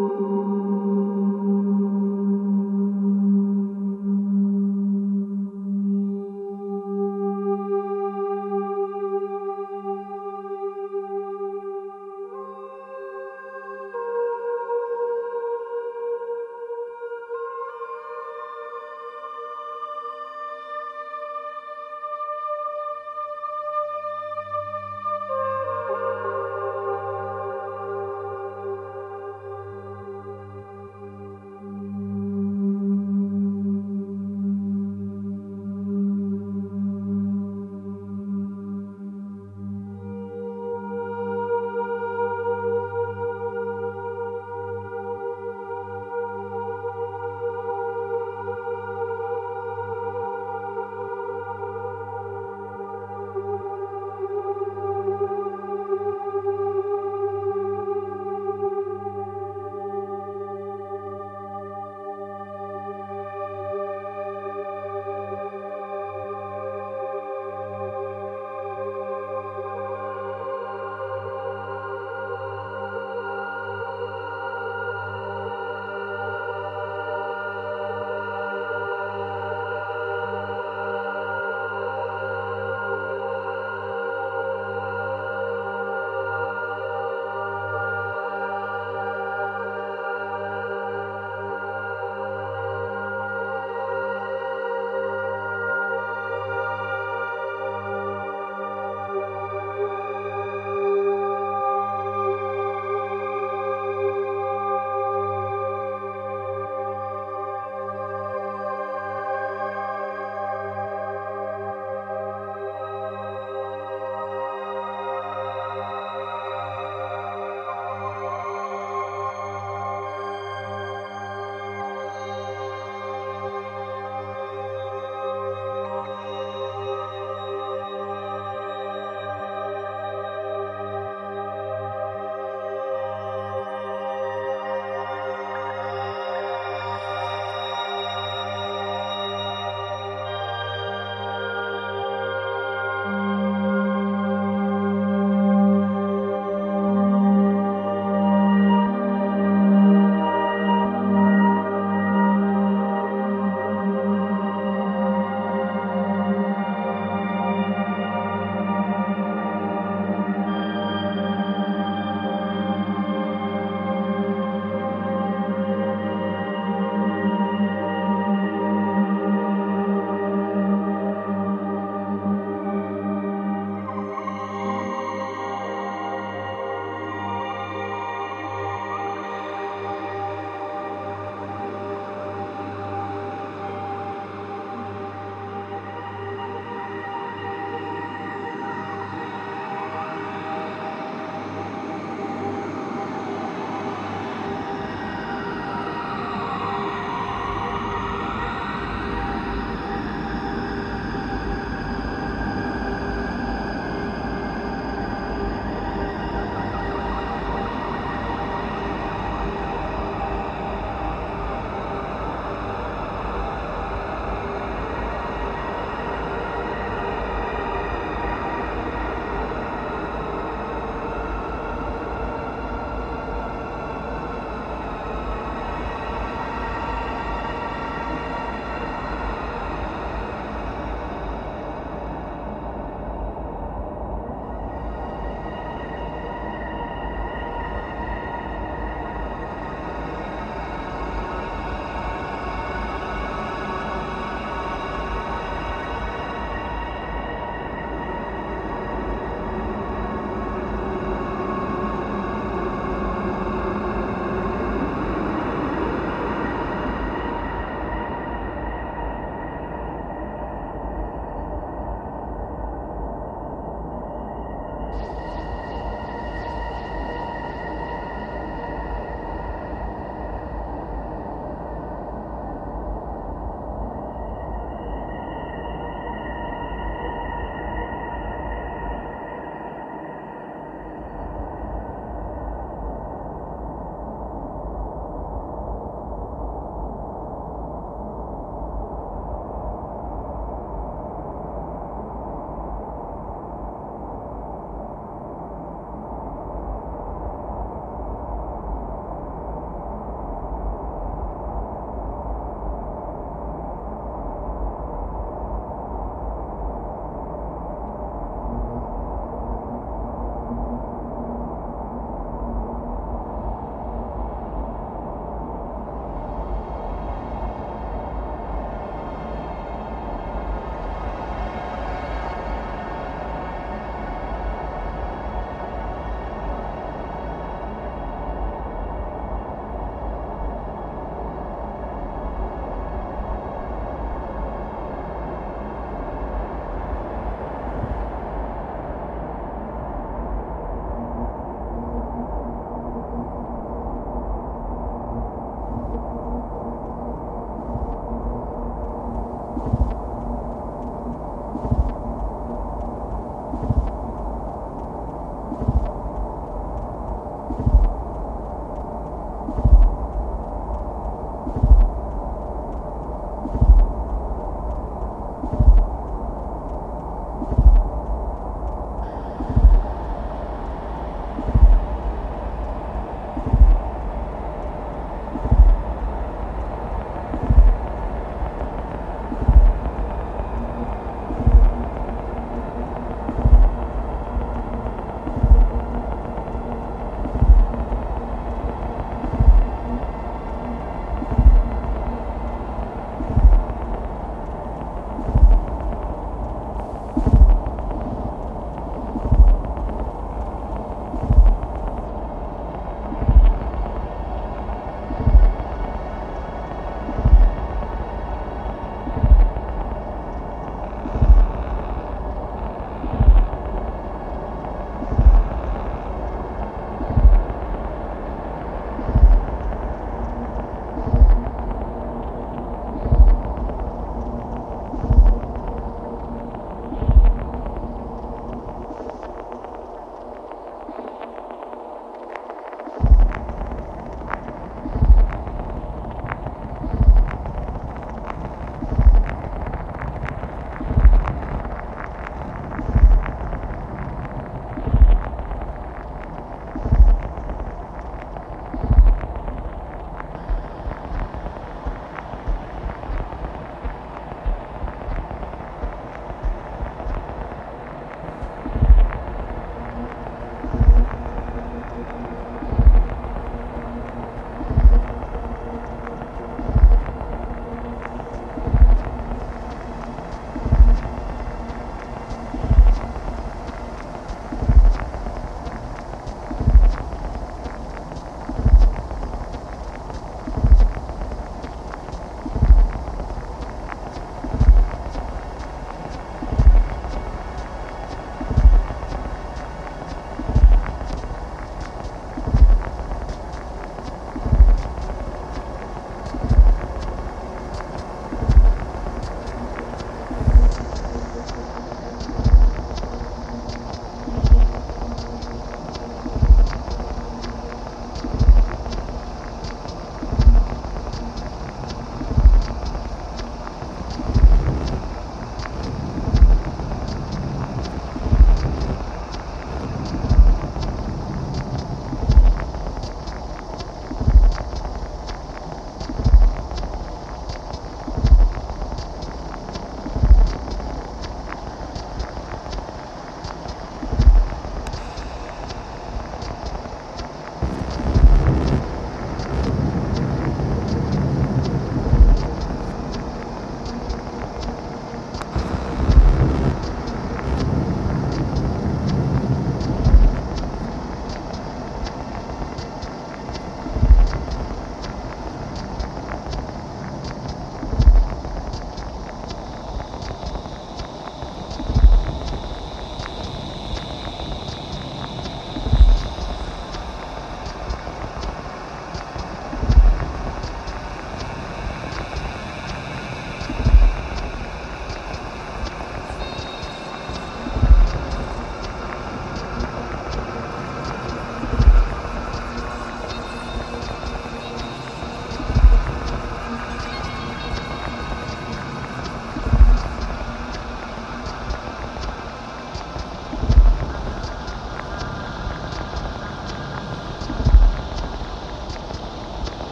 [0.00, 0.99] うん。